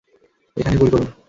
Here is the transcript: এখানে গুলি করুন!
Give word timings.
এখানে 0.57 0.75
গুলি 0.79 0.91
করুন! 0.93 1.07